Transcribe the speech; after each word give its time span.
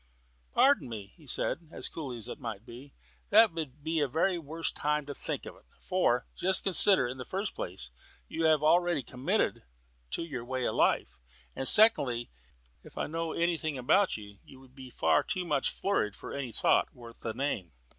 "Pardon 0.51 0.89
me," 0.89 1.13
he 1.15 1.27
said, 1.27 1.69
as 1.71 1.87
coolly 1.87 2.17
as 2.17 2.27
might 2.39 2.65
be, 2.65 2.95
"that 3.29 3.51
would 3.53 3.83
be 3.83 4.01
the 4.01 4.07
very 4.07 4.39
worst 4.39 4.75
time 4.75 5.05
to 5.05 5.13
think 5.13 5.45
of 5.45 5.55
it. 5.55 5.65
For, 5.79 6.25
just 6.35 6.63
consider: 6.63 7.07
in 7.07 7.19
the 7.19 7.23
first 7.23 7.53
place 7.53 7.91
you 8.27 8.43
will 8.45 8.65
already 8.65 9.01
be 9.01 9.11
committed 9.11 9.61
to 10.09 10.23
your 10.23 10.43
way 10.43 10.65
of 10.65 10.73
life, 10.73 11.19
and 11.55 11.67
secondly, 11.67 12.31
if 12.81 12.97
I 12.97 13.05
know 13.05 13.33
anything 13.33 13.77
about 13.77 14.17
you, 14.17 14.39
you 14.43 14.59
would 14.59 14.73
be 14.73 14.89
far 14.89 15.21
too 15.21 15.45
much 15.45 15.69
flurried 15.69 16.15
for 16.15 16.33
any 16.33 16.51
thought 16.51 16.95
worth 16.95 17.21
the 17.21 17.35
name." 17.35 17.71